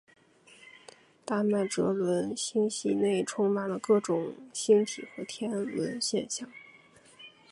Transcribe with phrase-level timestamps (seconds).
[1.23, 6.49] 大麦哲伦星系内充满了各种星体和天文现象。